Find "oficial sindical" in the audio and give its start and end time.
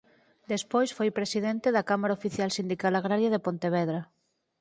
2.19-2.93